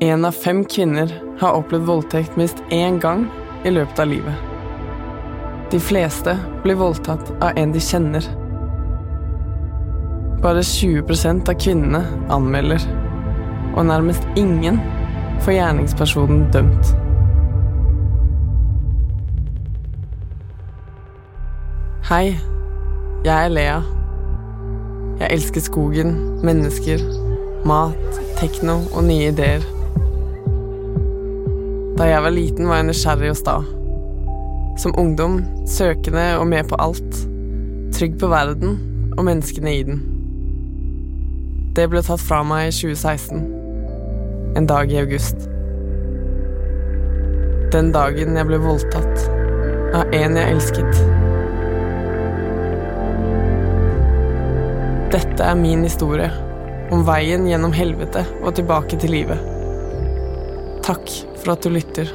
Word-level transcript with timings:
Én 0.00 0.24
av 0.24 0.32
fem 0.32 0.64
kvinner 0.64 1.12
har 1.40 1.52
opplevd 1.52 1.84
voldtekt 1.86 2.36
minst 2.36 2.62
én 2.70 2.98
gang 3.00 3.26
i 3.64 3.70
løpet 3.70 3.98
av 3.98 4.08
livet. 4.08 4.34
De 5.70 5.80
fleste 5.80 6.36
blir 6.62 6.74
voldtatt 6.80 7.30
av 7.40 7.58
en 7.58 7.72
de 7.72 7.80
kjenner. 7.80 8.26
Bare 10.42 10.64
20% 10.66 11.48
av 11.48 11.58
kvinnene 11.60 12.02
anmelder, 12.34 12.82
og 13.76 13.86
nærmest 13.86 14.26
ingen 14.36 14.80
får 15.44 15.56
gjerningspersonen 15.58 16.48
dømt. 16.52 16.94
Hei, 22.10 22.34
jeg 23.24 23.36
er 23.36 23.52
Lea. 23.52 23.78
Jeg 25.20 25.28
elsker 25.38 25.62
skogen, 25.64 26.16
mennesker, 26.44 27.00
mat, 27.64 28.18
tekno 28.40 28.82
og 28.90 29.06
nye 29.06 29.30
ideer. 29.30 29.71
Da 32.02 32.08
jeg 32.08 32.22
var 32.24 32.32
liten, 32.34 32.66
var 32.66 32.80
jeg 32.80 32.86
nysgjerrig 32.88 33.28
og 33.30 33.36
sta. 33.38 33.52
Som 34.82 34.94
ungdom 34.98 35.36
søkende 35.70 36.24
og 36.34 36.48
med 36.50 36.66
på 36.66 36.74
alt. 36.82 37.18
Trygg 37.94 38.16
på 38.18 38.26
verden 38.26 38.72
og 39.14 39.22
menneskene 39.28 39.70
i 39.70 39.84
den. 39.86 40.00
Det 41.78 41.84
ble 41.92 42.02
tatt 42.02 42.24
fra 42.24 42.40
meg 42.42 42.72
i 42.72 42.74
2016. 42.74 43.44
En 44.58 44.66
dag 44.66 44.90
i 44.90 44.98
august. 44.98 45.46
Den 47.70 47.94
dagen 47.94 48.34
jeg 48.34 48.50
ble 48.50 48.58
voldtatt 48.66 49.22
av 49.94 50.18
en 50.18 50.42
jeg 50.42 50.58
elsket. 50.58 51.00
Dette 55.14 55.54
er 55.54 55.62
min 55.62 55.86
historie, 55.86 56.34
om 56.90 57.06
veien 57.06 57.46
gjennom 57.46 57.78
helvete 57.78 58.26
og 58.42 58.56
tilbake 58.58 58.98
til 58.98 59.20
livet. 59.20 59.51
Takk 60.82 61.12
for 61.38 61.52
at 61.54 61.62
du 61.62 61.70
lytter. 61.70 62.08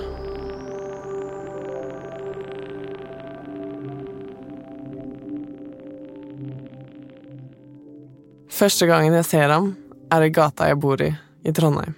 Første 8.58 8.88
gangen 8.90 9.16
jeg 9.16 9.28
ser 9.28 9.54
ham, 9.54 9.70
er 10.12 10.26
i 10.26 10.34
gata 10.34 10.68
jeg 10.68 10.80
bor 10.84 11.00
i, 11.00 11.14
i 11.48 11.54
Trondheim. 11.56 11.96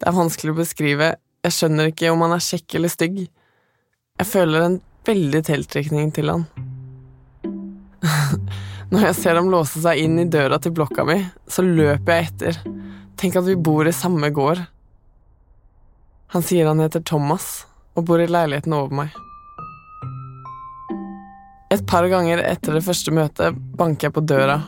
Det 0.00 0.08
er 0.08 0.16
vanskelig 0.16 0.54
å 0.54 0.58
beskrive, 0.62 1.10
jeg 1.44 1.56
skjønner 1.56 1.90
ikke 1.90 2.08
om 2.14 2.24
han 2.24 2.38
er 2.38 2.46
kjekk 2.46 2.78
eller 2.78 2.92
stygg. 2.92 3.20
Jeg 4.20 4.28
føler 4.30 4.64
en 4.64 4.80
veldig 5.04 5.44
tiltrekning 5.44 6.08
til 6.16 6.32
han. 6.32 6.48
Når 8.94 9.10
jeg 9.10 9.16
ser 9.20 9.36
ham 9.36 9.52
låse 9.52 9.84
seg 9.84 10.00
inn 10.06 10.16
i 10.22 10.28
døra 10.30 10.56
til 10.62 10.72
blokka 10.76 11.04
mi, 11.08 11.20
så 11.44 11.64
løper 11.66 12.16
jeg 12.16 12.30
etter. 12.30 12.60
Tenk 13.20 13.36
at 13.36 13.48
vi 13.48 13.60
bor 13.60 13.84
i 13.84 13.92
samme 13.92 14.32
gård. 14.32 14.64
Han 16.32 16.42
sier 16.42 16.66
han 16.66 16.78
heter 16.78 17.02
Thomas 17.02 17.66
og 17.98 18.04
bor 18.06 18.20
i 18.22 18.28
leiligheten 18.30 18.74
over 18.76 18.94
meg. 18.94 19.16
Et 21.74 21.82
par 21.86 22.06
ganger 22.10 22.42
etter 22.42 22.76
det 22.76 22.84
første 22.86 23.10
møtet 23.14 23.56
banker 23.78 24.08
jeg 24.08 24.14
på 24.14 24.22
døra 24.22 24.60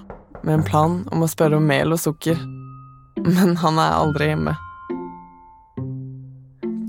med 0.42 0.56
en 0.56 0.64
plan 0.66 0.96
om 1.14 1.22
å 1.22 1.28
spørre 1.30 1.60
om 1.60 1.66
mel 1.66 1.94
og 1.94 2.00
sukker, 2.02 2.38
men 3.22 3.54
han 3.62 3.78
er 3.78 3.94
aldri 3.94 4.32
hjemme. 4.32 4.54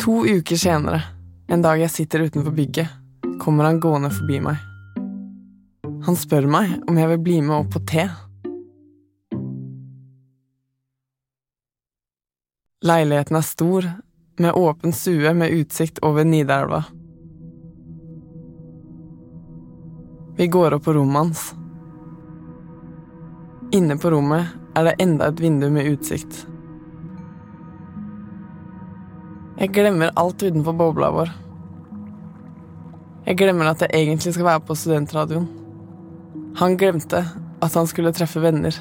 To 0.02 0.24
uker 0.26 0.58
senere, 0.58 1.04
en 1.54 1.62
dag 1.62 1.82
jeg 1.82 1.94
sitter 1.94 2.26
utenfor 2.26 2.56
bygget, 2.58 2.90
kommer 3.42 3.70
han 3.70 3.82
gående 3.82 4.10
forbi 4.14 4.40
meg. 4.42 4.58
Han 6.08 6.18
spør 6.18 6.50
meg 6.50 6.74
om 6.90 6.98
jeg 6.98 7.12
vil 7.14 7.22
bli 7.26 7.38
med 7.46 7.60
opp 7.60 7.70
på 7.76 7.84
te. 7.94 8.08
Leiligheten 12.84 13.38
er 13.40 13.46
stor, 13.48 13.88
med 14.38 14.54
åpen 14.54 14.94
stue 14.94 15.34
med 15.34 15.50
utsikt 15.50 16.00
over 16.00 16.24
Nidelva. 16.24 16.84
Vi 20.38 20.48
går 20.48 20.74
opp 20.74 20.84
på 20.84 20.94
rommet 20.94 21.18
hans. 21.18 21.56
Inne 23.72 23.98
på 23.98 24.10
rommet 24.12 24.46
er 24.76 24.84
det 24.84 24.96
enda 25.02 25.28
et 25.30 25.40
vindu 25.42 25.70
med 25.70 25.86
utsikt. 25.86 26.48
Jeg 29.58 29.70
glemmer 29.74 30.14
alt 30.18 30.42
utenfor 30.44 30.74
bobla 30.78 31.12
vår. 31.14 31.34
Jeg 33.28 33.38
glemmer 33.40 33.70
at 33.70 33.86
jeg 33.86 33.94
egentlig 33.94 34.34
skal 34.34 34.50
være 34.50 34.64
på 34.68 34.76
studentradioen. 34.76 35.46
Han 36.58 36.78
glemte 36.78 37.22
at 37.64 37.78
han 37.78 37.88
skulle 37.88 38.12
treffe 38.14 38.42
venner. 38.44 38.76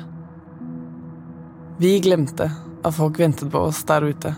Vi 1.79 1.99
glemte 2.01 2.49
at 2.83 2.97
folk 2.97 3.21
ventet 3.21 3.53
på 3.53 3.69
oss 3.69 3.85
der 3.87 4.09
ute. 4.09 4.35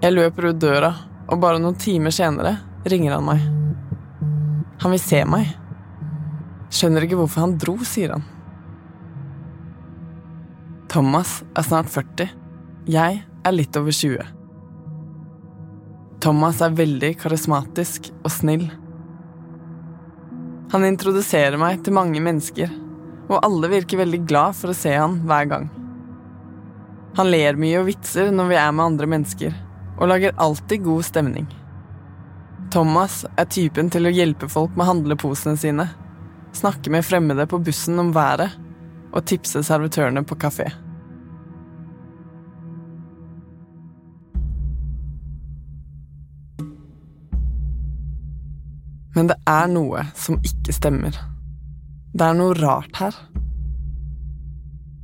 Jeg 0.00 0.14
løper 0.16 0.48
ut 0.48 0.60
døra, 0.60 0.94
og 1.28 1.40
bare 1.42 1.60
noen 1.60 1.76
timer 1.76 2.14
senere 2.14 2.54
ringer 2.88 3.18
han 3.18 3.26
meg. 3.26 3.42
Han 4.80 4.94
vil 4.94 5.02
se 5.02 5.20
meg. 5.28 5.50
Skjønner 6.72 7.04
ikke 7.04 7.18
hvorfor 7.20 7.44
han 7.44 7.58
dro, 7.60 7.76
sier 7.84 8.14
han. 8.16 8.24
Thomas 10.90 11.42
er 11.52 11.68
snart 11.68 11.92
40. 11.92 12.32
Jeg 12.90 13.20
er 13.20 13.54
litt 13.54 13.76
over 13.76 13.92
20. 13.92 14.24
Thomas 16.24 16.64
er 16.64 16.80
veldig 16.80 17.12
karismatisk 17.20 18.08
og 18.24 18.32
snill. 18.32 18.66
Han 20.72 20.86
introduserer 20.88 21.60
meg 21.60 21.84
til 21.84 21.96
mange 21.96 22.24
mennesker, 22.24 22.72
og 23.28 23.40
alle 23.44 23.68
virker 23.76 24.00
veldig 24.00 24.24
glad 24.24 24.56
for 24.56 24.72
å 24.72 24.80
se 24.80 24.96
han 24.96 25.20
hver 25.28 25.48
gang. 25.52 25.70
Han 27.18 27.28
ler 27.28 27.58
mye 27.60 27.80
og 27.82 27.90
vitser 27.90 28.32
når 28.32 28.50
vi 28.52 28.58
er 28.64 28.72
med 28.72 28.92
andre 28.94 29.08
mennesker, 29.10 29.56
og 30.00 30.08
lager 30.08 30.36
alltid 30.40 30.84
god 30.84 31.04
stemning. 31.04 31.46
Thomas 32.72 33.24
er 33.36 33.48
typen 33.50 33.90
til 33.92 34.06
å 34.06 34.14
hjelpe 34.14 34.48
folk 34.48 34.76
med 34.78 34.88
handleposene 34.88 35.58
sine, 35.60 35.88
snakke 36.56 36.90
med 36.92 37.04
fremmede 37.06 37.46
på 37.50 37.60
bussen 37.62 37.98
om 38.00 38.14
været 38.14 38.54
og 39.10 39.26
tipse 39.26 39.62
servitørene 39.66 40.22
på 40.24 40.38
kafé. 40.40 40.70
Men 49.14 49.28
det 49.28 49.36
er 49.50 49.66
noe 49.68 50.06
som 50.16 50.38
ikke 50.46 50.72
stemmer. 50.72 51.16
Det 52.14 52.24
er 52.26 52.36
noe 52.38 52.54
rart 52.56 52.94
her. 53.02 53.16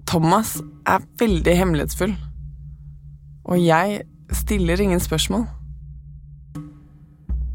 Thomas 0.06 0.54
er 0.86 1.02
veldig 1.18 1.56
hemmelighetsfull. 1.58 2.14
Og 3.50 3.58
jeg 3.60 4.04
stiller 4.34 4.81
ingen 4.81 5.00
spørsmål. 5.00 5.47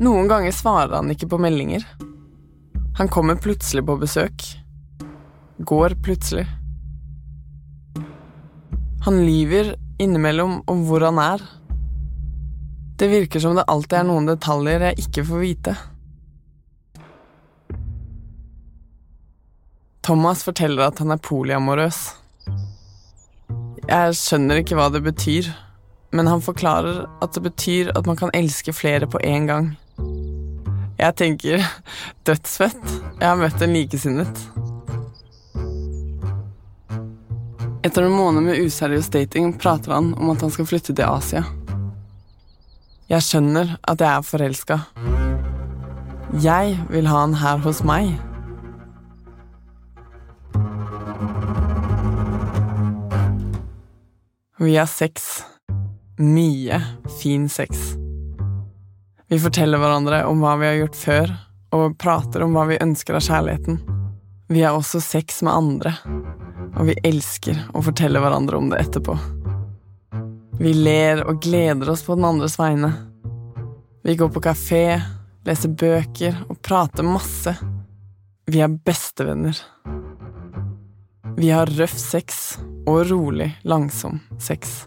Noen 0.01 0.29
ganger 0.31 0.53
svarer 0.55 0.95
han 0.97 1.11
ikke 1.13 1.29
på 1.29 1.39
meldinger. 1.41 1.83
Han 2.97 3.09
kommer 3.11 3.39
plutselig 3.39 3.83
på 3.85 3.97
besøk. 4.01 4.45
Går 5.57 5.95
plutselig. 6.03 6.47
Han 9.05 9.21
lyver 9.25 9.75
innimellom 10.01 10.61
om 10.69 10.83
hvor 10.87 11.05
han 11.05 11.19
er. 11.21 11.43
Det 12.97 13.09
virker 13.09 13.41
som 13.41 13.55
det 13.57 13.65
alltid 13.69 13.97
er 13.99 14.07
noen 14.09 14.29
detaljer 14.29 14.87
jeg 14.89 15.05
ikke 15.05 15.25
får 15.25 15.41
vite. 15.41 15.75
Thomas 20.05 20.43
forteller 20.45 20.89
at 20.89 21.01
han 21.01 21.13
er 21.13 21.21
polyamorøs. 21.21 21.99
Jeg 23.89 24.15
skjønner 24.17 24.61
ikke 24.61 24.77
hva 24.77 24.89
det 24.93 25.01
betyr, 25.05 25.49
men 26.11 26.27
han 26.27 26.41
forklarer 26.43 27.05
at 27.23 27.33
det 27.33 27.43
betyr 27.45 27.91
at 27.95 28.07
man 28.07 28.19
kan 28.19 28.33
elske 28.35 28.73
flere 28.75 29.07
på 29.07 29.19
en 29.23 29.47
gang. 29.47 29.69
Jeg 30.99 31.15
tenker 31.17 31.63
dødsfett. 32.27 32.81
Jeg 33.19 33.27
har 33.27 33.39
møtt 33.39 33.61
en 33.63 33.73
likesinnet. 33.75 34.43
Etter 37.81 38.05
en 38.05 38.13
måned 38.13 38.45
med 38.45 38.59
useriøs 38.61 39.09
dating 39.09 39.55
prater 39.57 39.95
han 39.95 40.11
om 40.13 40.29
at 40.33 40.43
han 40.45 40.51
skal 40.53 40.67
flytte 40.69 40.93
til 40.93 41.07
Asia. 41.07 41.41
Jeg 43.09 43.25
skjønner 43.25 43.73
at 43.89 44.03
jeg 44.03 44.11
er 44.11 44.27
forelska. 44.27 44.77
Jeg 46.43 46.77
vil 46.91 47.09
ha 47.09 47.23
han 47.25 47.33
her 47.41 47.63
hos 47.65 47.81
meg. 47.83 48.13
Vi 54.61 54.77
har 54.77 54.85
sex. 54.85 55.41
Mye 56.21 56.81
fin 57.21 57.49
sex. 57.49 57.95
Vi 59.27 59.39
forteller 59.39 59.77
hverandre 59.81 60.19
om 60.29 60.43
hva 60.43 60.51
vi 60.59 60.67
har 60.67 60.75
gjort 60.77 60.95
før, 60.95 61.31
og 61.73 61.95
prater 61.97 62.43
om 62.45 62.53
hva 62.53 62.67
vi 62.69 62.77
ønsker 62.83 63.17
av 63.17 63.23
kjærligheten. 63.25 63.79
Vi 64.53 64.61
har 64.61 64.77
også 64.77 65.01
sex 65.01 65.39
med 65.41 65.55
andre, 65.55 65.95
og 66.75 66.91
vi 66.91 66.97
elsker 67.09 67.63
å 67.73 67.81
fortelle 67.81 68.21
hverandre 68.21 68.59
om 68.59 68.69
det 68.69 68.83
etterpå. 68.83 69.15
Vi 70.61 70.75
ler 70.77 71.23
og 71.25 71.41
gleder 71.41 71.89
oss 71.89 72.05
på 72.05 72.19
den 72.19 72.29
andres 72.29 72.59
vegne. 72.61 72.91
Vi 74.05 74.13
går 74.19 74.29
på 74.29 74.45
kafé, 74.45 75.01
leser 75.49 75.73
bøker 75.73 76.37
og 76.51 76.61
prater 76.61 77.07
masse. 77.07 77.55
Vi 78.45 78.61
er 78.61 78.77
bestevenner. 78.77 79.57
Vi 81.33 81.49
har 81.49 81.73
røff 81.81 81.97
sex 81.97 82.59
og 82.85 83.07
rolig, 83.09 83.55
langsom 83.65 84.21
sex. 84.37 84.83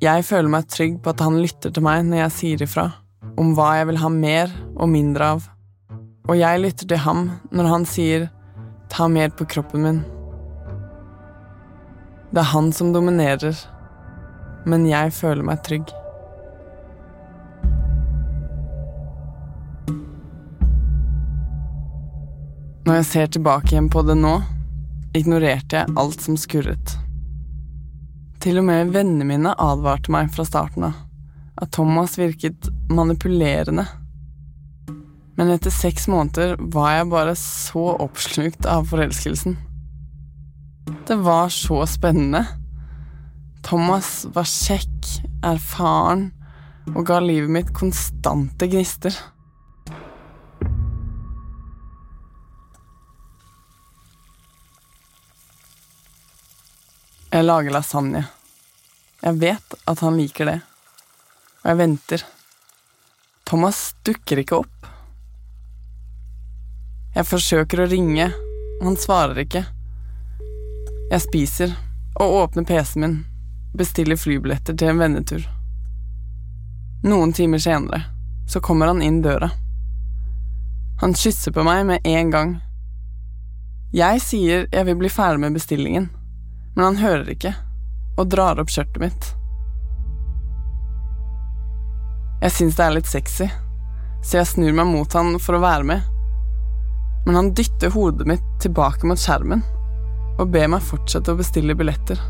Jeg 0.00 0.22
føler 0.24 0.48
meg 0.48 0.68
trygg 0.72 0.94
på 1.04 1.12
at 1.12 1.20
han 1.20 1.34
lytter 1.42 1.72
til 1.76 1.84
meg 1.84 2.06
når 2.08 2.22
jeg 2.22 2.32
sier 2.32 2.62
ifra 2.64 2.86
om 3.40 3.50
hva 3.52 3.74
jeg 3.76 3.88
vil 3.90 3.98
ha 4.00 4.08
mer 4.14 4.54
og 4.72 4.88
mindre 4.88 5.26
av, 5.34 5.42
og 6.24 6.38
jeg 6.40 6.62
lytter 6.62 6.88
til 6.88 7.02
ham 7.04 7.26
når 7.52 7.68
han 7.68 7.84
sier 7.88 8.24
ta 8.88 9.10
mer 9.12 9.28
på 9.36 9.44
kroppen 9.52 9.84
min. 9.84 9.98
Det 12.32 12.40
er 12.40 12.48
han 12.54 12.70
som 12.72 12.94
dominerer, 12.96 13.52
men 14.64 14.88
jeg 14.88 15.12
føler 15.18 15.44
meg 15.44 15.60
trygg. 15.68 15.92
Når 22.88 23.02
jeg 23.02 23.08
ser 23.12 23.30
tilbake 23.36 23.74
igjen 23.74 23.92
på 23.92 24.00
det 24.08 24.16
nå, 24.16 24.38
ignorerte 25.12 25.84
jeg 25.84 25.98
alt 26.00 26.24
som 26.24 26.40
skurret. 26.40 26.96
Til 28.40 28.56
og 28.56 28.64
med 28.64 28.94
vennene 28.94 29.26
mine 29.28 29.50
advarte 29.60 30.12
meg 30.12 30.30
fra 30.32 30.46
starten 30.48 30.86
av 30.88 30.98
at 31.60 31.72
Thomas 31.76 32.14
virket 32.16 32.70
manipulerende. 32.88 33.84
Men 35.36 35.50
etter 35.52 35.72
seks 35.72 36.06
måneder 36.08 36.54
var 36.72 36.94
jeg 36.94 37.10
bare 37.12 37.34
så 37.36 37.82
oppslukt 38.00 38.64
av 38.68 38.88
forelskelsen. 38.88 39.58
Det 41.08 41.18
var 41.20 41.52
så 41.52 41.82
spennende. 41.88 42.46
Thomas 43.66 44.24
var 44.32 44.48
kjekk, 44.48 45.10
erfaren 45.44 46.30
og 46.94 47.04
ga 47.08 47.20
livet 47.20 47.52
mitt 47.52 47.74
konstante 47.76 48.68
gnister. 48.72 49.12
Jeg 57.40 57.46
lager 57.46 57.72
lasagne. 57.72 58.20
Jeg 59.22 59.38
vet 59.40 59.74
at 59.88 60.00
han 60.04 60.16
liker 60.20 60.44
det, 60.44 60.58
og 61.62 61.70
jeg 61.70 61.78
venter. 61.78 62.24
Thomas 63.48 63.78
dukker 64.04 64.42
ikke 64.42 64.58
opp. 64.58 64.90
Jeg 67.14 67.24
forsøker 67.30 67.80
å 67.80 67.86
ringe, 67.88 68.26
han 68.82 69.00
svarer 69.00 69.40
ikke. 69.40 69.64
Jeg 71.14 71.24
spiser 71.24 71.72
og 72.20 72.36
åpner 72.42 72.68
PC-en 72.68 73.06
min, 73.06 73.16
bestiller 73.72 74.20
flybilletter 74.20 74.76
til 74.76 74.92
en 74.92 75.00
vennetur. 75.00 75.48
Noen 77.08 77.32
timer 77.32 77.64
senere 77.64 78.04
så 78.52 78.60
kommer 78.60 78.92
han 78.92 79.00
inn 79.00 79.24
døra. 79.24 79.48
Han 81.00 81.16
kysser 81.16 81.56
på 81.56 81.64
meg 81.64 81.88
med 81.88 82.04
en 82.04 82.36
gang. 82.36 82.56
Jeg 83.96 84.26
sier 84.28 84.68
jeg 84.68 84.92
vil 84.92 85.00
bli 85.06 85.16
ferdig 85.16 85.46
med 85.48 85.56
bestillingen 85.56 86.12
men 86.74 86.84
han 86.84 87.00
hører 87.00 87.32
ikke, 87.34 87.54
og 88.18 88.30
drar 88.32 88.60
opp 88.62 88.72
skjørtet 88.72 89.02
mitt. 89.02 89.28
Jeg 92.40 92.54
syns 92.56 92.78
det 92.78 92.86
er 92.86 92.96
litt 92.96 93.10
sexy, 93.10 93.50
så 94.24 94.40
jeg 94.40 94.48
snur 94.48 94.72
meg 94.76 94.88
mot 94.88 95.12
han 95.16 95.34
for 95.42 95.58
å 95.58 95.62
være 95.64 95.86
med, 95.90 96.08
men 97.26 97.36
han 97.36 97.52
dytter 97.56 97.92
hodet 97.92 98.26
mitt 98.28 98.46
tilbake 98.62 99.08
mot 99.08 99.20
skjermen 99.20 99.64
og 100.40 100.48
ber 100.52 100.70
meg 100.72 100.84
fortsette 100.84 101.34
å 101.34 101.36
bestille 101.36 101.76
billetter. 101.76 102.20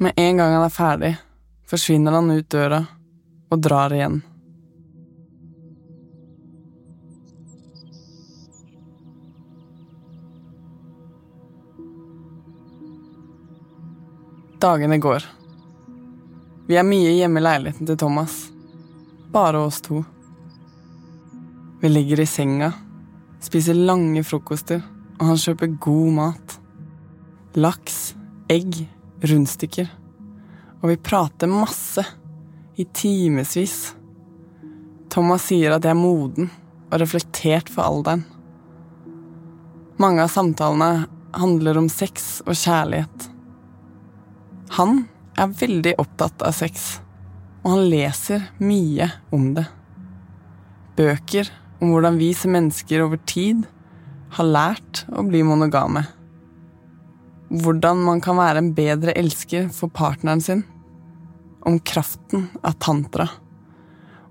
Med 0.00 0.16
en 0.16 0.36
gang 0.40 0.54
han 0.56 0.64
er 0.64 0.72
ferdig, 0.72 1.14
forsvinner 1.68 2.16
han 2.16 2.32
ut 2.32 2.48
døra 2.52 2.82
og 3.50 3.60
drar 3.60 3.92
igjen. 3.92 4.20
Dagene 14.60 14.98
går. 14.98 15.24
Vi 16.68 16.76
er 16.76 16.84
mye 16.84 17.14
hjemme 17.16 17.40
i 17.40 17.44
leiligheten 17.46 17.86
til 17.88 17.96
Thomas. 17.96 18.34
Bare 19.32 19.62
oss 19.64 19.78
to. 19.80 20.02
Vi 21.80 21.88
ligger 21.88 22.20
i 22.20 22.26
senga, 22.28 22.68
spiser 23.40 23.78
lange 23.78 24.20
frokoster, 24.20 24.82
og 25.16 25.30
han 25.30 25.40
kjøper 25.40 25.72
god 25.80 26.12
mat. 26.18 26.58
Laks, 27.56 27.96
egg, 28.52 28.82
rundstykker. 29.24 29.88
Og 30.82 30.92
vi 30.92 30.98
prater 31.08 31.48
masse. 31.48 32.04
I 32.76 32.84
timevis. 32.84 33.94
Thomas 35.08 35.48
sier 35.48 35.78
at 35.78 35.88
jeg 35.88 35.96
er 35.96 36.02
moden 36.04 36.52
og 36.90 37.00
reflektert 37.00 37.72
for 37.72 37.88
alderen. 37.88 38.28
Mange 39.96 40.20
av 40.28 40.36
samtalene 40.36 41.08
handler 41.32 41.80
om 41.80 41.88
sex 41.92 42.42
og 42.44 42.52
kjærlighet. 42.52 43.30
Han 44.76 45.04
er 45.34 45.50
veldig 45.50 45.96
opptatt 45.98 46.44
av 46.46 46.54
sex, 46.54 47.00
og 47.64 47.72
han 47.74 47.88
leser 47.90 48.44
mye 48.62 49.08
om 49.34 49.48
det. 49.56 49.64
Bøker 50.94 51.50
om 51.80 51.90
hvordan 51.90 52.20
vi 52.20 52.30
som 52.36 52.54
mennesker 52.54 53.02
over 53.02 53.18
tid 53.26 53.64
har 54.36 54.46
lært 54.46 55.02
å 55.10 55.24
bli 55.26 55.42
monogame. 55.46 56.04
Hvordan 57.50 58.04
man 58.06 58.22
kan 58.22 58.38
være 58.38 58.62
en 58.62 58.72
bedre 58.76 59.16
elsker 59.18 59.72
for 59.74 59.90
partneren 59.90 60.42
sin. 60.44 60.62
Om 61.66 61.80
kraften 61.82 62.46
av 62.62 62.78
tantra. 62.78 63.26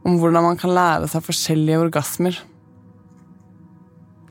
Om 0.08 0.22
hvordan 0.22 0.46
man 0.46 0.62
kan 0.62 0.72
lære 0.72 1.10
seg 1.12 1.26
forskjellige 1.26 1.84
orgasmer. 1.84 2.40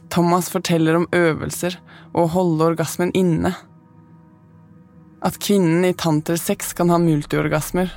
Thomas 0.09 0.49
forteller 0.49 0.97
om 1.03 1.11
øvelser 1.13 1.77
og 2.15 2.23
å 2.25 2.31
holde 2.39 2.73
orgasmen 2.73 3.13
inne 3.13 3.53
at 5.20 5.38
kvinnen 5.43 5.85
i 5.85 5.94
tantersex 5.94 6.73
kan 6.73 6.91
ha 6.91 6.99
multiorgasmer. 6.99 7.91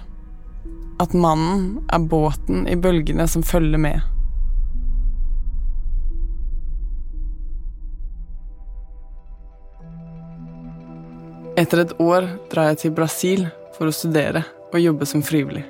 At 0.99 1.13
mannen 1.13 1.81
er 1.91 1.99
båten 1.99 2.67
i 2.69 2.77
bølgene 2.77 3.27
som 3.29 3.43
følger 3.45 3.81
med. 3.81 4.01
Etter 11.61 11.83
et 11.83 11.93
år 12.01 12.25
drar 12.49 12.71
jeg 12.71 12.81
til 12.85 12.95
Brasil 12.95 13.45
for 13.75 13.89
å 13.89 13.93
studere 13.93 14.45
og 14.71 14.79
jobbe 14.79 15.05
som 15.09 15.21
frivillig. 15.25 15.65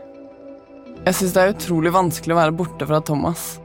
Jeg 1.01 1.17
syns 1.17 1.33
det 1.33 1.41
er 1.41 1.55
utrolig 1.55 1.91
vanskelig 1.95 2.35
å 2.35 2.37
være 2.37 2.55
borte 2.55 2.85
fra 2.85 3.01
Thomas. 3.01 3.55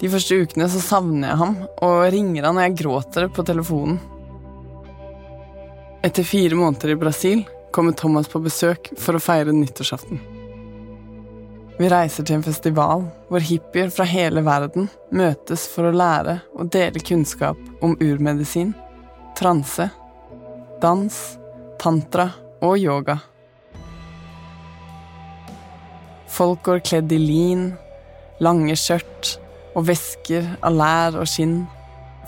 De 0.00 0.08
første 0.08 0.38
ukene 0.40 0.66
så 0.72 0.80
savner 0.80 1.28
jeg 1.28 1.40
ham 1.42 1.58
og 1.84 1.98
ringer 2.14 2.48
han 2.48 2.56
når 2.56 2.70
jeg 2.70 2.78
gråter 2.80 3.28
på 3.36 3.44
telefonen. 3.44 4.00
Etter 6.02 6.24
fire 6.24 6.54
måneder 6.54 6.88
i 6.88 6.96
Brasil 6.96 7.42
kommer 7.72 7.92
Thomas 7.92 8.28
på 8.28 8.40
besøk 8.40 8.88
for 8.96 9.18
å 9.18 9.20
feire 9.20 9.52
nyttårsaften. 9.52 10.20
Vi 11.76 11.88
reiser 11.92 12.24
til 12.24 12.38
en 12.38 12.44
festival 12.44 13.02
hvor 13.28 13.44
hippier 13.44 13.92
fra 13.92 14.06
hele 14.08 14.40
verden 14.44 14.88
møtes 15.12 15.66
for 15.68 15.88
å 15.88 15.92
lære 15.92 16.38
og 16.56 16.70
dele 16.72 17.02
kunnskap 17.04 17.60
om 17.84 17.98
urmedisin, 18.00 18.72
transe, 19.36 19.90
dans, 20.80 21.18
tantra 21.80 22.30
og 22.64 22.78
yoga. 22.80 23.18
Folk 26.32 26.64
går 26.64 26.80
kledd 26.88 27.12
i 27.12 27.20
lin, 27.20 27.66
lange 28.40 28.72
skjørt 28.72 29.34
og 29.76 29.84
vesker 29.92 30.48
av 30.64 30.80
lær 30.80 31.20
og 31.20 31.28
skinn. 31.28 31.66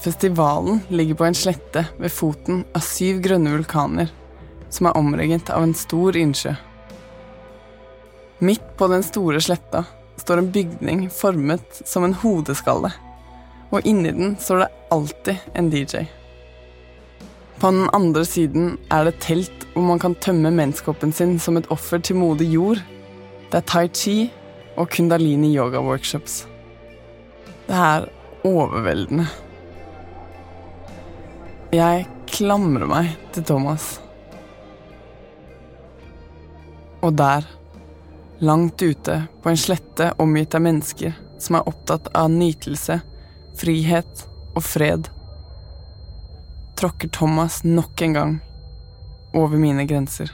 Festivalen 0.03 0.81
ligger 0.89 1.15
på 1.15 1.25
en 1.25 1.37
slette 1.39 1.85
ved 1.99 2.11
foten 2.11 2.65
av 2.75 2.83
syv 2.83 3.21
grønne 3.23 3.53
vulkaner 3.55 4.09
som 4.73 4.89
er 4.89 4.97
omringet 4.99 5.51
av 5.53 5.63
en 5.63 5.75
stor 5.77 6.17
innsjø. 6.19 6.55
Midt 8.43 8.65
på 8.79 8.89
den 8.91 9.05
store 9.07 9.39
sletta 9.45 9.85
står 10.19 10.41
en 10.41 10.51
bygning 10.55 11.05
formet 11.15 11.83
som 11.87 12.03
en 12.03 12.17
hodeskalle, 12.19 12.91
og 13.71 13.87
inni 13.87 14.11
den 14.17 14.35
står 14.43 14.65
det 14.65 14.73
alltid 14.97 15.47
en 15.55 15.71
DJ. 15.71 16.03
På 17.63 17.71
den 17.71 17.87
andre 17.95 18.25
siden 18.27 18.75
er 18.91 19.07
det 19.07 19.21
telt 19.23 19.69
hvor 19.77 19.87
man 19.87 20.03
kan 20.03 20.19
tømme 20.19 20.51
menneskekroppen 20.51 21.15
sin 21.15 21.37
som 21.39 21.61
et 21.61 21.71
offer 21.71 22.03
til 22.03 22.19
moder 22.19 22.49
jord. 22.51 22.83
Det 23.53 23.61
er 23.61 23.69
tai 23.71 23.87
chi 23.95 24.17
og 24.75 24.91
kundalini 24.91 25.53
yoga 25.55 25.79
workshops. 25.85 26.43
Det 27.69 27.79
er 27.79 28.11
overveldende. 28.43 29.29
Jeg 31.73 32.03
klamrer 32.29 32.85
meg 32.85 33.15
til 33.33 33.47
Thomas. 33.49 33.95
Og 37.01 37.15
der, 37.17 37.47
langt 38.45 38.83
ute 38.85 39.15
på 39.41 39.49
en 39.49 39.57
slette 39.57 40.11
omgitt 40.21 40.53
av 40.53 40.67
mennesker 40.67 41.15
som 41.41 41.57
er 41.57 41.71
opptatt 41.71 42.11
av 42.13 42.29
nytelse, 42.29 42.99
frihet 43.57 44.25
og 44.53 44.61
fred, 44.67 45.09
tråkker 46.77 47.09
Thomas 47.17 47.63
nok 47.65 48.05
en 48.05 48.19
gang 48.19 48.35
over 49.33 49.57
mine 49.57 49.87
grenser. 49.89 50.29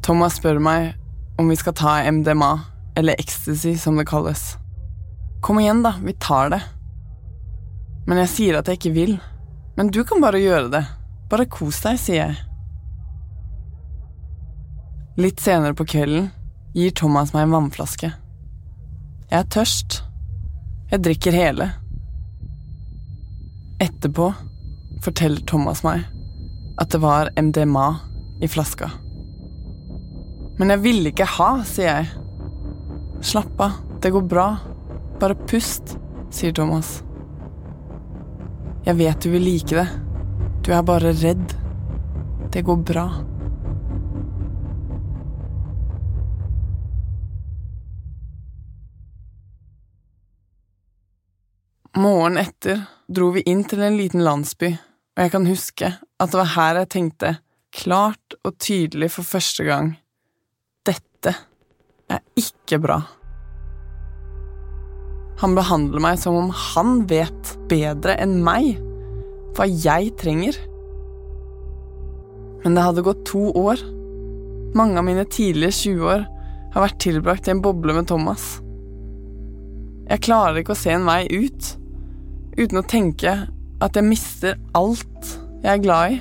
Thomas 0.00 0.38
spør 0.40 0.62
meg 0.64 0.94
om 1.36 1.52
vi 1.52 1.58
skal 1.60 1.76
ta 1.76 1.98
MDMA, 2.08 2.54
eller 2.96 3.20
ecstasy 3.20 3.74
som 3.76 4.00
det 4.00 4.08
kalles. 4.08 4.54
Kom 5.44 5.60
igjen, 5.60 5.84
da, 5.84 5.98
vi 6.00 6.16
tar 6.16 6.54
det. 6.56 6.62
Men 8.06 8.22
jeg 8.22 8.32
sier 8.32 8.58
at 8.58 8.68
jeg 8.70 8.80
ikke 8.80 8.94
vil. 8.96 9.14
Men 9.76 9.90
du 9.92 10.02
kan 10.06 10.22
bare 10.22 10.40
gjøre 10.40 10.70
det. 10.72 10.82
Bare 11.30 11.48
kos 11.50 11.80
deg, 11.84 11.98
sier 12.00 12.20
jeg. 12.22 12.36
Litt 15.18 15.40
senere 15.42 15.74
på 15.76 15.86
kvelden 15.88 16.28
gir 16.76 16.92
Thomas 16.96 17.32
meg 17.34 17.46
en 17.46 17.54
vannflaske. 17.56 18.12
Jeg 19.30 19.38
er 19.40 19.48
tørst. 19.50 20.02
Jeg 20.92 21.02
drikker 21.02 21.34
hele. 21.34 21.70
Etterpå 23.82 24.28
forteller 25.04 25.42
Thomas 25.48 25.82
meg 25.84 26.04
at 26.80 26.92
det 26.92 27.00
var 27.02 27.32
MDMA 27.40 27.88
i 28.44 28.48
flaska. 28.48 28.90
Men 30.60 30.72
jeg 30.72 30.82
ville 30.84 31.10
ikke 31.12 31.28
ha, 31.36 31.50
sier 31.68 31.90
jeg. 31.90 32.06
Slapp 33.24 33.60
av, 33.60 33.80
det 34.04 34.12
går 34.12 34.24
bra. 34.28 34.46
Bare 35.20 35.36
pust, 35.48 35.96
sier 36.32 36.54
Thomas. 36.56 37.00
Jeg 38.86 38.94
vet 39.00 39.24
du 39.24 39.32
vil 39.32 39.42
like 39.42 39.74
det. 39.74 39.86
Du 40.62 40.70
er 40.70 40.82
bare 40.86 41.10
redd. 41.18 41.54
Det 42.54 42.60
går 42.62 42.76
bra. 42.86 43.06
Morgenen 51.96 52.38
etter 52.44 52.84
dro 53.10 53.32
vi 53.34 53.42
inn 53.50 53.64
til 53.66 53.82
en 53.82 53.98
liten 53.98 54.22
landsby, 54.22 54.68
og 55.16 55.24
jeg 55.24 55.32
kan 55.34 55.50
huske 55.50 55.90
at 55.96 56.30
det 56.30 56.38
var 56.38 56.52
her 56.54 56.82
jeg 56.82 56.92
tenkte, 56.92 57.36
klart 57.74 58.38
og 58.44 58.58
tydelig 58.62 59.10
for 59.16 59.26
første 59.26 59.66
gang, 59.66 59.94
dette 60.86 61.32
er 62.12 62.22
ikke 62.38 62.78
bra. 62.84 63.00
Han 65.42 65.56
behandler 65.56 66.00
meg 66.00 66.20
som 66.20 66.36
om 66.38 66.52
han 66.54 67.02
vet 67.10 67.52
bedre 67.70 68.16
enn 68.22 68.38
meg 68.44 68.76
hva 69.56 69.66
jeg 69.68 70.14
trenger. 70.20 70.56
Men 72.64 72.76
det 72.76 72.84
hadde 72.86 73.04
gått 73.06 73.26
to 73.28 73.50
år. 73.56 73.80
Mange 74.76 75.00
av 75.00 75.06
mine 75.06 75.26
tidlige 75.28 75.76
20-år 75.76 76.24
har 76.74 76.84
vært 76.84 77.00
tilbrakt 77.04 77.48
i 77.48 77.54
en 77.54 77.62
boble 77.64 77.94
med 77.96 78.08
Thomas. 78.10 78.56
Jeg 80.06 80.24
klarer 80.24 80.60
ikke 80.60 80.74
å 80.76 80.78
se 80.78 80.92
en 80.94 81.06
vei 81.08 81.24
ut 81.30 81.72
uten 82.56 82.80
å 82.80 82.86
tenke 82.88 83.32
at 83.84 83.96
jeg 83.96 84.06
mister 84.06 84.56
alt 84.76 85.32
jeg 85.64 85.72
er 85.72 85.82
glad 85.84 86.16
i. 86.16 86.18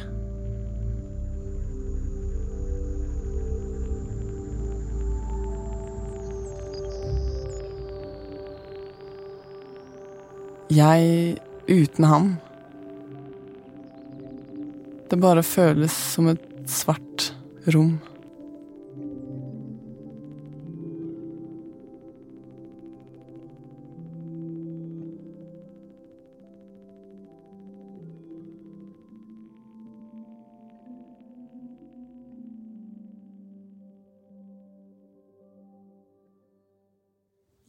Jeg 10.70 11.38
uten 11.70 12.04
ham. 12.04 12.36
Det 15.10 15.20
bare 15.22 15.44
føles 15.46 15.94
som 15.94 16.28
et 16.32 16.42
svart 16.66 17.36
rom. 17.70 18.00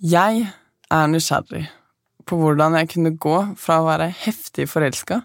Jeg 0.00 0.46
er 0.90 1.06
nysgjerrig 1.10 1.66
på 2.26 2.38
hvordan 2.40 2.76
jeg 2.80 2.90
kunne 2.94 3.16
gå 3.22 3.36
fra 3.58 3.80
å 3.80 3.88
være 3.88 4.10
heftig 4.24 4.66
forelska 4.70 5.22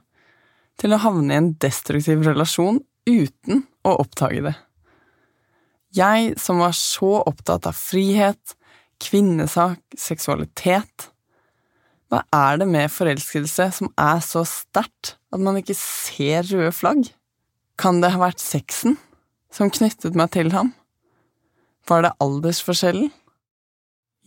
til 0.82 0.94
å 0.94 1.02
havne 1.02 1.34
i 1.34 1.40
en 1.40 1.54
destruktiv 1.62 2.24
relasjon 2.26 2.82
uten 3.10 3.66
å 3.88 3.96
oppdage 4.04 4.44
det. 4.46 4.56
Jeg 5.98 6.36
som 6.40 6.62
var 6.64 6.76
så 6.78 7.20
opptatt 7.28 7.68
av 7.68 7.76
frihet, 7.76 8.56
kvinnesak, 9.02 9.82
seksualitet. 9.98 11.10
Hva 12.12 12.22
er 12.36 12.62
det 12.62 12.68
med 12.70 12.92
forelskelse 12.94 13.68
som 13.76 13.92
er 14.00 14.22
så 14.24 14.46
sterkt 14.48 15.16
at 15.32 15.42
man 15.42 15.60
ikke 15.60 15.76
ser 15.78 16.48
røde 16.48 16.72
flagg? 16.76 17.10
Kan 17.82 18.00
det 18.04 18.14
ha 18.14 18.22
vært 18.22 18.44
sexen 18.44 18.98
som 19.52 19.72
knyttet 19.74 20.16
meg 20.16 20.32
til 20.36 20.54
ham? 20.56 20.72
Var 21.90 22.06
det 22.06 22.16
aldersforskjellen? 22.24 23.10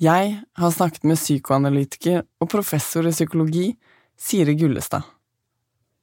Jeg 0.02 0.30
har 0.58 0.72
snakket 0.74 1.04
med 1.06 1.20
psykoanalytiker 1.20 2.24
og 2.42 2.48
professor 2.50 3.06
i 3.06 3.12
psykologi 3.14 3.68
Siri 4.18 4.56
Gullestad. 4.58 5.04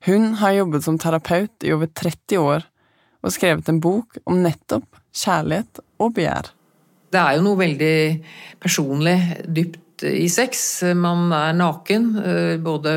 Hun 0.07 0.33
har 0.39 0.55
jobbet 0.55 0.86
som 0.86 1.00
terapeut 1.00 1.65
i 1.67 1.74
over 1.75 1.91
30 1.91 2.39
år 2.39 2.63
og 3.21 3.33
skrevet 3.36 3.67
en 3.69 3.81
bok 3.83 4.15
om 4.24 4.39
nettopp 4.45 4.88
kjærlighet 5.12 5.83
og 6.00 6.15
begjær. 6.15 6.53
Det 7.12 7.19
er 7.19 7.36
jo 7.36 7.43
noe 7.43 7.60
veldig 7.60 7.98
personlig, 8.63 9.17
dypt 9.51 10.05
i 10.07 10.29
sex. 10.31 10.81
Man 10.95 11.27
er 11.36 11.51
naken, 11.60 12.07
eh, 12.24 12.55
både 12.63 12.95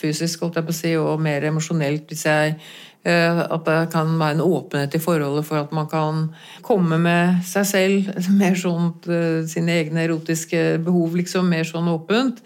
fysisk 0.00 0.46
holdt 0.46 0.56
jeg 0.56 0.66
på 0.66 0.72
å 0.72 0.80
si, 0.80 0.94
og 0.96 1.20
mer 1.20 1.44
emosjonelt 1.44 2.08
hvis 2.08 2.24
jeg 2.24 2.56
at 3.02 3.64
det 3.66 3.78
kan 3.90 4.12
være 4.14 4.36
en 4.36 4.44
åpenhet 4.44 4.94
i 4.94 5.00
forholdet 5.02 5.46
for 5.48 5.58
at 5.58 5.72
man 5.74 5.88
kan 5.90 6.28
komme 6.62 7.00
med 7.02 7.40
seg 7.46 7.66
selv, 7.66 8.12
mer 8.40 8.54
sånn 8.58 8.92
eh, 9.10 9.40
sine 9.50 9.74
egne 9.80 10.04
erotiske 10.06 10.78
behov, 10.84 11.16
liksom, 11.18 11.50
mer 11.50 11.66
sånn 11.68 11.90
åpent. 11.90 12.42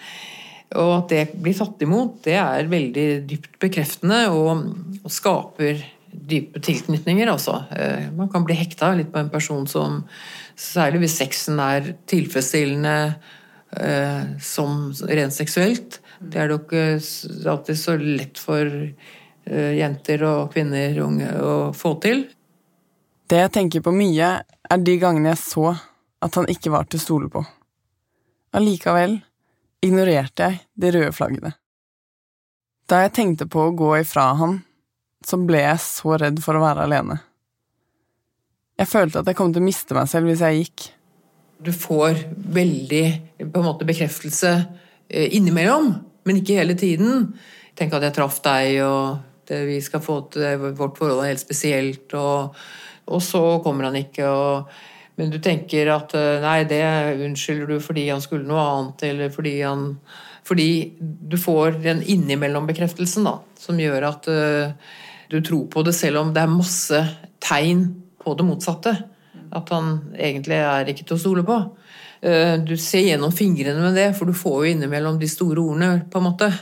Og 0.77 0.93
at 0.97 1.13
det 1.13 1.27
blir 1.45 1.55
tatt 1.57 1.83
imot, 1.85 2.23
det 2.25 2.39
er 2.41 2.71
veldig 2.73 3.07
dypt 3.29 3.61
bekreftende 3.63 4.25
og, 4.33 4.65
og 5.03 5.13
skaper 5.13 5.85
dype 6.17 6.63
tilknytninger, 6.65 7.29
altså. 7.29 7.61
Eh, 7.77 8.09
man 8.17 8.33
kan 8.33 8.47
bli 8.47 8.57
hekta 8.57 8.95
litt 8.97 9.13
på 9.13 9.23
en 9.23 9.33
person 9.33 9.69
som 9.71 10.05
Særlig 10.57 11.03
hvis 11.03 11.19
sexen 11.19 11.59
er 11.61 11.91
tilfredsstillende 12.09 12.93
eh, 13.77 14.23
som 14.41 14.87
rent 15.05 15.35
seksuelt. 15.37 15.99
Det 16.17 16.41
er 16.41 16.49
det 16.49 16.55
jo 16.57 16.63
ikke 16.63 17.51
alltid 17.53 17.77
så 17.77 17.97
lett 18.01 18.41
for 18.41 18.65
Eh, 18.65 19.26
jenter 19.47 20.25
og 20.27 20.53
kvinner 20.55 20.97
unge 21.05 21.29
å 21.39 21.53
få 21.77 21.95
til. 22.03 22.25
Det 23.27 23.39
jeg 23.41 23.53
tenker 23.55 23.83
på 23.83 23.93
mye, 23.95 24.31
er 24.43 24.83
de 24.83 24.97
gangene 24.99 25.33
jeg 25.33 25.43
så 25.43 25.69
at 26.23 26.39
han 26.39 26.49
ikke 26.51 26.73
var 26.75 26.89
til 26.91 26.99
å 26.99 27.05
stole 27.05 27.31
på. 27.31 27.43
Allikevel 28.57 29.19
ignorerte 29.85 30.51
jeg 30.51 30.61
de 30.75 30.93
røde 30.95 31.15
flaggene. 31.15 31.53
Da 32.87 33.03
jeg 33.03 33.17
tenkte 33.19 33.49
på 33.51 33.67
å 33.67 33.75
gå 33.75 33.97
ifra 33.99 34.29
han, 34.39 34.61
så 35.27 35.39
ble 35.43 35.65
jeg 35.65 35.83
så 35.83 36.19
redd 36.23 36.39
for 36.43 36.59
å 36.59 36.63
være 36.63 36.87
alene. 36.87 37.19
Jeg 38.77 38.91
følte 38.91 39.23
at 39.23 39.31
jeg 39.31 39.39
kom 39.39 39.51
til 39.55 39.65
å 39.65 39.67
miste 39.67 39.97
meg 39.97 40.09
selv 40.11 40.31
hvis 40.31 40.45
jeg 40.45 40.61
gikk. 40.61 40.89
Du 41.67 41.73
får 41.73 42.21
veldig 42.37 43.05
på 43.41 43.63
en 43.63 43.65
måte 43.65 43.89
bekreftelse 43.89 44.53
eh, 45.09 45.33
innimellom, 45.35 45.95
men 46.29 46.43
ikke 46.43 46.59
hele 46.61 46.77
tiden. 46.79 47.33
Tenk 47.77 47.97
at 47.97 48.05
jeg 48.07 48.17
traff 48.17 48.39
deg, 48.45 48.79
og 48.85 49.17
Eh, 49.51 49.65
vi 49.69 49.81
skal 49.85 50.03
få 50.05 50.21
til 50.35 50.67
vårt 50.79 50.99
forhold 50.99 51.25
er 51.25 51.33
helt 51.33 51.43
spesielt, 51.43 52.15
og, 52.15 52.57
og 53.07 53.23
så 53.23 53.43
kommer 53.65 53.91
han 53.91 53.99
ikke. 54.03 54.29
og 54.29 54.71
men 55.17 55.31
du 55.33 55.39
tenker 55.41 55.89
at 55.95 56.13
eh, 56.17 56.43
nei, 56.45 56.61
det 56.69 56.83
unnskylder 57.25 57.71
du 57.71 57.81
fordi 57.81 58.09
han 58.11 58.23
skulle 58.25 58.49
noe 58.49 58.65
annet, 58.69 59.07
eller 59.11 59.33
fordi 59.33 59.59
han 59.63 59.93
Fordi 60.47 60.95
du 61.01 61.35
får 61.41 61.81
den 61.83 62.05
innimellom-bekreftelsen 62.07 63.25
da, 63.27 63.41
som 63.59 63.81
gjør 63.83 64.05
at 64.07 64.29
uh, 64.31 64.93
du 65.27 65.41
tror 65.43 65.65
på 65.67 65.83
det, 65.83 65.95
selv 65.97 66.21
om 66.21 66.29
det 66.31 66.39
er 66.39 66.53
masse 66.53 67.01
tegn 67.43 67.81
på 68.23 68.35
det 68.39 68.47
motsatte. 68.47 68.93
At 69.51 69.73
han 69.75 70.13
egentlig 70.15 70.61
er 70.61 70.87
ikke 70.87 71.03
til 71.03 71.17
å 71.17 71.19
stole 71.19 71.43
på. 71.43 71.57
Du 72.63 72.77
ser 72.79 73.09
gjennom 73.09 73.35
fingrene 73.35 73.89
med 73.89 73.99
det, 73.99 74.07
for 74.15 74.31
du 74.31 74.39
får 74.39 74.55
jo 74.61 74.71
innimellom 74.77 75.19
de 75.19 75.27
store 75.27 75.59
ordene, 75.65 75.91
på 76.07 76.23
en 76.23 76.29
måte. 76.29 76.53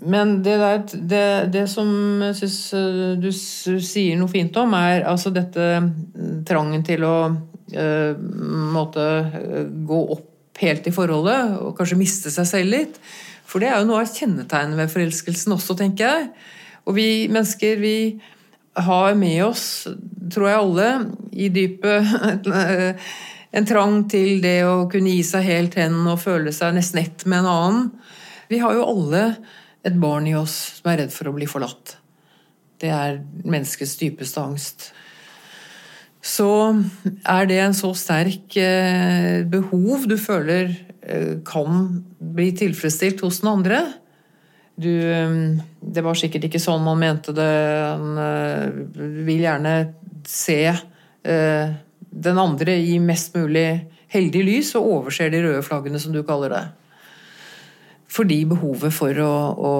Men 0.00 0.42
det, 0.42 0.56
der, 0.58 0.82
det, 0.94 1.26
det 1.52 1.64
som 1.70 1.88
jeg 2.22 2.50
eh, 2.78 3.14
du 3.18 3.30
sier 3.34 4.18
noe 4.18 4.30
fint 4.30 4.54
om, 4.60 4.76
er 4.78 5.06
altså 5.10 5.32
dette 5.34 5.64
mm, 5.82 6.44
trangen 6.46 6.84
til 6.86 7.02
å 7.06 7.16
uh, 7.26 8.12
måtte 8.74 9.06
eh, 9.40 9.64
gå 9.66 9.98
opp 10.14 10.62
helt 10.62 10.86
i 10.86 10.94
forholdet, 10.94 11.58
og 11.62 11.74
kanskje 11.78 11.98
miste 11.98 12.30
seg 12.34 12.46
selv 12.46 12.74
litt. 12.76 13.02
For 13.48 13.62
det 13.62 13.72
er 13.72 13.82
jo 13.82 13.90
noe 13.90 14.04
av 14.04 14.14
kjennetegnet 14.14 14.78
ved 14.78 14.92
forelskelsen 14.92 15.54
også, 15.56 15.78
tenker 15.78 16.06
jeg. 16.06 16.30
Og 16.86 16.94
vi 16.98 17.10
mennesker, 17.30 17.78
vi 17.82 17.98
har 18.78 19.18
med 19.18 19.42
oss, 19.48 19.66
tror 20.30 20.50
jeg 20.50 20.62
alle, 20.62 20.88
i 21.34 21.50
dypet 21.54 22.48
en 23.58 23.66
trang 23.66 24.02
til 24.10 24.42
det 24.44 24.60
å 24.68 24.84
kunne 24.90 25.14
gi 25.14 25.24
seg 25.26 25.46
helt 25.46 25.78
hen 25.78 26.04
og 26.06 26.20
føle 26.22 26.54
seg 26.54 26.76
nesten 26.76 27.02
ett 27.02 27.26
med 27.26 27.42
en 27.42 27.50
annen. 27.54 27.88
Vi 28.50 28.60
har 28.62 28.76
jo 28.78 28.86
alle 28.86 29.24
et 29.88 29.98
barn 30.00 30.28
i 30.28 30.36
oss 30.38 30.56
som 30.78 30.92
er 30.92 31.02
redd 31.02 31.14
for 31.14 31.30
å 31.30 31.34
bli 31.36 31.48
forlatt. 31.50 31.96
Det 32.78 32.90
er 32.94 33.20
menneskets 33.42 33.96
dypeste 33.98 34.42
angst. 34.42 34.90
Så 36.24 36.48
er 37.26 37.48
det 37.48 37.58
en 37.62 37.76
så 37.76 37.92
sterk 37.96 38.56
eh, 38.60 39.44
behov 39.48 40.06
du 40.10 40.16
føler 40.20 40.72
eh, 41.00 41.38
kan 41.46 42.02
bli 42.18 42.50
tilfredsstilt 42.58 43.22
hos 43.24 43.40
den 43.42 43.52
andre. 43.52 43.80
Du, 44.78 44.90
eh, 44.90 45.36
det 45.80 46.04
var 46.04 46.18
sikkert 46.18 46.48
ikke 46.48 46.62
sånn 46.62 46.84
man 46.86 47.00
mente 47.00 47.34
det. 47.36 47.52
Eh, 48.24 48.80
vil 49.28 49.46
gjerne 49.46 49.76
se 50.28 50.60
den 51.28 52.38
andre 52.40 52.74
i 52.78 52.94
mest 53.02 53.34
mulig 53.36 53.66
heldig 54.12 54.42
lys, 54.46 54.70
og 54.78 54.86
overser 54.94 55.32
de 55.32 55.42
røde 55.44 55.64
flaggene, 55.66 56.00
som 56.00 56.14
du 56.14 56.22
kaller 56.24 56.54
det. 56.54 56.62
Fordi 58.08 58.38
behovet 58.48 58.94
for 58.94 59.20
å, 59.20 59.32
å 59.52 59.72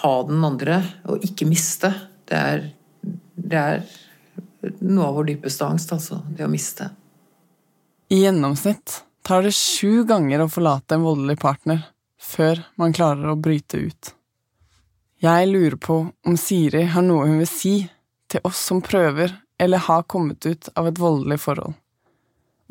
ha 0.00 0.14
den 0.28 0.44
andre, 0.46 0.80
og 1.08 1.24
ikke 1.26 1.48
miste, 1.48 1.92
det 2.30 2.38
er, 2.38 2.64
det 3.36 3.60
er 3.60 3.82
noe 4.80 5.08
av 5.10 5.18
vår 5.18 5.30
dypeste 5.34 5.66
angst, 5.66 5.92
altså. 5.92 6.20
Det 6.36 6.46
å 6.46 6.50
miste. 6.52 6.90
I 8.10 8.24
gjennomsnitt 8.24 9.02
tar 9.26 9.44
det 9.44 9.52
sju 9.54 10.04
ganger 10.08 10.42
å 10.42 10.50
forlate 10.50 10.96
en 10.96 11.04
voldelig 11.06 11.36
partner 11.42 11.84
før 12.20 12.64
man 12.80 12.94
klarer 12.96 13.32
å 13.32 13.38
bryte 13.38 13.78
ut. 13.78 14.14
Jeg 15.20 15.48
lurer 15.50 15.76
på 15.76 15.98
om 16.26 16.36
Siri 16.40 16.86
har 16.94 17.04
noe 17.04 17.28
hun 17.28 17.42
vil 17.42 17.48
si 17.50 17.74
til 18.30 18.40
oss 18.48 18.62
som 18.70 18.80
prøver 18.84 19.34
eller 19.60 19.84
har 19.84 20.06
kommet 20.08 20.46
ut 20.46 20.70
av 20.74 20.88
et 20.88 20.98
voldelig 20.98 21.40
forhold. 21.42 21.74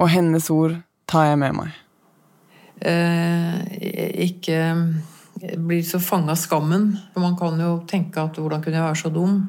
Og 0.01 0.09
hennes 0.09 0.49
ord 0.49 0.79
tar 1.09 1.29
jeg 1.29 1.39
med 1.41 1.57
meg. 1.59 1.75
Eh, 2.79 4.23
ikke 4.25 4.59
bli 5.59 5.79
så 5.83 5.99
fanga 6.03 6.33
av 6.35 6.39
skammen. 6.39 6.91
For 7.13 7.23
man 7.23 7.37
kan 7.39 7.59
jo 7.61 7.79
tenke 7.89 8.21
at 8.23 8.37
hvordan 8.39 8.63
kunne 8.63 8.79
jeg 8.79 8.87
være 8.87 9.01
så 9.03 9.13
dum? 9.13 9.39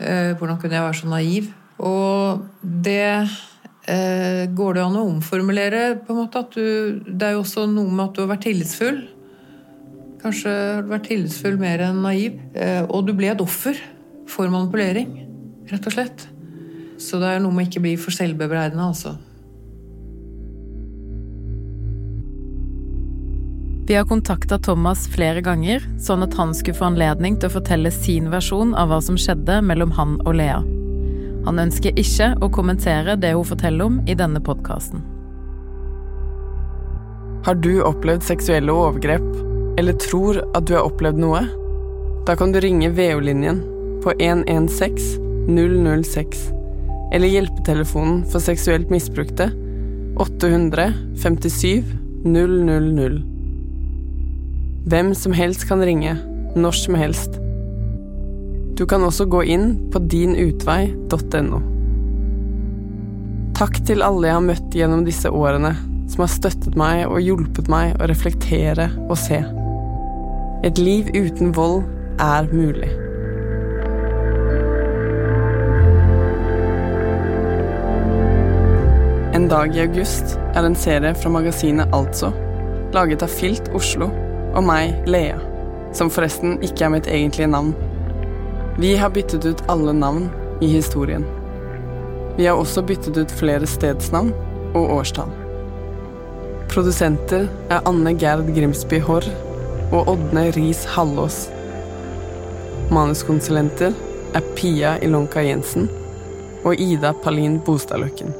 Eh, 0.00 0.32
hvordan 0.38 0.58
kunne 0.60 0.76
jeg 0.76 0.86
være 0.86 1.00
så 1.00 1.10
naiv? 1.10 1.52
Og 1.80 2.44
det 2.62 3.28
eh, 3.88 4.44
går 4.56 4.76
det 4.76 4.84
an 4.84 4.98
å 5.00 5.06
omformulere 5.08 5.84
på 6.04 6.12
en 6.12 6.20
måte 6.20 6.42
at 6.42 6.52
du 6.52 7.00
Det 7.06 7.26
er 7.26 7.36
jo 7.36 7.44
også 7.44 7.66
noe 7.70 7.88
med 7.88 8.08
at 8.08 8.16
du 8.16 8.22
har 8.24 8.34
vært 8.34 8.46
tillitsfull. 8.48 9.00
Kanskje 10.20 10.52
har 10.52 10.84
du 10.84 10.92
vært 10.92 11.08
tillitsfull 11.08 11.56
mer 11.60 11.86
enn 11.86 12.02
naiv. 12.04 12.36
Eh, 12.54 12.84
og 12.84 13.08
du 13.08 13.14
ble 13.16 13.32
et 13.32 13.40
offer 13.44 13.78
for 14.30 14.52
manipulering, 14.52 15.10
rett 15.70 15.88
og 15.88 15.96
slett. 15.96 16.28
Så 17.00 17.18
det 17.18 17.32
er 17.32 17.42
noe 17.42 17.56
med 17.56 17.70
ikke 17.70 17.82
bli 17.82 17.96
for 17.98 18.14
selvbebreidende, 18.14 18.90
altså. 18.92 19.16
Vi 23.86 23.94
har 23.94 24.04
kontakta 24.04 24.58
Thomas 24.58 25.06
flere 25.10 25.40
ganger, 25.42 25.82
sånn 25.98 26.22
at 26.22 26.34
han 26.38 26.52
skulle 26.54 26.78
få 26.78 26.90
anledning 26.92 27.38
til 27.40 27.50
å 27.50 27.56
fortelle 27.56 27.90
sin 27.94 28.28
versjon 28.30 28.74
av 28.78 28.92
hva 28.92 29.00
som 29.02 29.16
skjedde 29.18 29.60
mellom 29.66 29.94
han 29.96 30.18
og 30.24 30.36
Lea. 30.38 30.60
Han 31.46 31.58
ønsker 31.62 31.96
ikke 31.98 32.34
å 32.44 32.50
kommentere 32.52 33.16
det 33.18 33.32
hun 33.34 33.48
forteller 33.48 33.88
om 33.88 33.98
i 34.06 34.14
denne 34.14 34.42
podkasten. 34.44 35.02
Har 37.46 37.56
du 37.56 37.80
opplevd 37.80 38.22
seksuelle 38.26 38.72
overgrep, 38.72 39.24
eller 39.80 39.96
tror 40.02 40.42
at 40.52 40.66
du 40.68 40.74
har 40.76 40.84
opplevd 40.84 41.22
noe? 41.22 41.40
Da 42.28 42.36
kan 42.36 42.52
du 42.52 42.60
ringe 42.60 42.92
VO-linjen 42.92 43.62
på 44.04 44.12
116 44.20 45.30
006, 45.48 46.44
eller 47.16 47.32
hjelpetelefonen 47.32 48.22
for 48.28 48.44
seksuelt 48.44 48.92
misbrukte 48.92 49.48
857 50.20 51.84
000. 52.28 53.29
Hvem 54.88 55.14
som 55.14 55.32
helst 55.36 55.66
kan 55.68 55.82
ringe, 55.84 56.14
når 56.56 56.72
som 56.72 56.94
helst. 56.96 57.34
Du 58.78 58.86
kan 58.88 59.02
også 59.04 59.26
gå 59.28 59.42
inn 59.52 59.74
på 59.92 60.00
dinutvei.no. 60.08 61.58
Takk 63.58 63.76
til 63.84 64.00
alle 64.00 64.30
jeg 64.30 64.38
har 64.38 64.46
møtt 64.46 64.72
gjennom 64.72 65.02
disse 65.04 65.28
årene, 65.28 65.74
som 66.08 66.24
har 66.24 66.32
støttet 66.32 66.78
meg 66.80 67.02
og 67.10 67.20
hjulpet 67.20 67.68
meg 67.68 67.92
å 68.00 68.08
reflektere 68.08 68.88
og 69.10 69.18
se. 69.20 69.42
Et 70.64 70.80
liv 70.80 71.12
uten 71.12 71.52
vold 71.52 71.84
er 72.16 72.48
mulig. 72.48 72.88
En 79.36 79.44
dag 79.52 79.76
i 79.76 79.84
august 79.84 80.38
er 80.56 80.64
en 80.64 80.80
serie 80.88 81.12
fra 81.20 81.36
magasinet 81.36 81.92
Altså, 81.92 82.32
laget 82.96 83.28
av 83.28 83.36
Filt 83.36 83.68
Oslo 83.76 84.08
og 84.54 84.64
meg, 84.66 84.94
Lea, 85.10 85.38
som 85.96 86.10
forresten 86.12 86.58
ikke 86.64 86.86
er 86.86 86.94
mitt 86.94 87.10
egentlige 87.10 87.50
navn. 87.50 87.74
Vi 88.80 88.94
har 88.96 89.12
byttet 89.14 89.44
ut 89.46 89.62
alle 89.70 89.92
navn 89.96 90.28
i 90.60 90.70
historien. 90.72 91.26
Vi 92.36 92.46
har 92.46 92.58
også 92.58 92.82
byttet 92.86 93.18
ut 93.18 93.32
flere 93.40 93.66
stedsnavn 93.68 94.32
og 94.74 94.96
årstall. 95.00 95.32
Produsenter 96.70 97.48
er 97.70 97.86
Anne 97.88 98.14
Gerd 98.18 98.52
Grimsby 98.54 99.00
Haarr 99.02 99.26
og 99.90 100.12
Ådne 100.12 100.46
Riis 100.54 100.84
Hallås. 100.94 101.48
Manuskonsulenter 102.94 103.94
er 104.34 104.52
Pia 104.58 104.96
Ilonka 105.02 105.42
Jensen 105.42 105.90
og 106.64 106.78
Ida 106.78 107.12
Palin 107.24 107.58
Bostadløkken. 107.66 108.34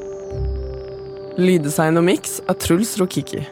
Lyddesign 1.41 1.99
og 1.99 2.07
miks 2.07 2.39
er 2.49 2.59
Truls 2.63 2.97
Rokiki. 3.01 3.43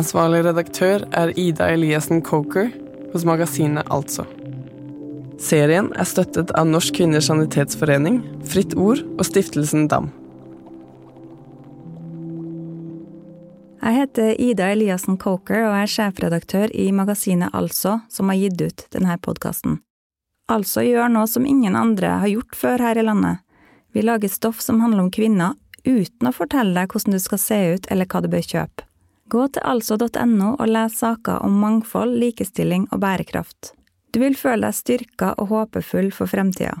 Ansvarlig 0.00 0.46
redaktør 0.46 1.02
er 1.12 1.32
Ida 1.36 1.66
Eliassen 1.74 2.22
Coker 2.24 2.70
hos 3.12 3.26
magasinet 3.28 3.88
Altså. 3.92 4.24
Serien 5.40 5.90
er 5.92 6.08
støttet 6.08 6.54
av 6.56 6.70
Norsk 6.70 6.94
Kvinners 6.96 7.28
Sanitetsforening, 7.28 8.22
Fritt 8.48 8.72
Ord 8.80 9.02
og 9.18 9.26
Stiftelsen 9.28 9.90
DAM. 9.92 10.08
Jeg 13.80 13.98
heter 13.98 14.40
Ida 14.40 14.72
Eliassen 14.72 15.20
Coker 15.20 15.66
og 15.66 15.76
er 15.82 15.92
sjefredaktør 15.98 16.72
i 16.72 16.88
magasinet 16.96 17.52
Altså, 17.52 17.98
som 18.08 18.32
har 18.32 18.40
gitt 18.40 18.60
ut 18.60 18.88
denne 18.96 19.20
podkasten. 19.20 19.82
Altså 20.48 20.86
gjør 20.86 21.12
noe 21.12 21.28
som 21.28 21.44
ingen 21.44 21.76
andre 21.76 22.20
har 22.24 22.32
gjort 22.38 22.56
før 22.56 22.88
her 22.88 23.00
i 23.00 23.04
landet. 23.04 23.44
Vi 23.92 24.06
lager 24.06 24.32
stoff 24.32 24.64
som 24.64 24.80
handler 24.80 25.04
om 25.04 25.12
kvinner, 25.12 25.58
uten 25.84 26.30
å 26.30 26.36
fortelle 26.36 26.72
deg 26.78 26.88
hvordan 26.88 27.18
du 27.18 27.20
skal 27.20 27.48
se 27.50 27.66
ut 27.74 27.90
eller 27.92 28.08
hva 28.08 28.24
du 28.24 28.32
bør 28.32 28.54
kjøpe. 28.54 28.89
Gå 29.30 29.46
til 29.54 29.62
altså.no 29.62 30.54
og 30.56 30.66
les 30.66 30.96
saker 30.98 31.44
om 31.46 31.60
mangfold, 31.62 32.16
likestilling 32.18 32.88
og 32.90 33.02
bærekraft. 33.04 33.74
Du 34.10 34.18
vil 34.24 34.34
føle 34.34 34.66
deg 34.66 34.74
styrka 34.74 35.34
og 35.38 35.52
håpefull 35.52 36.10
for 36.14 36.30
fremtida. 36.30 36.80